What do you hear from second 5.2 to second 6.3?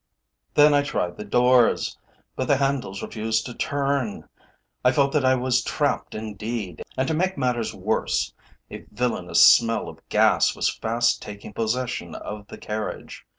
I was trapped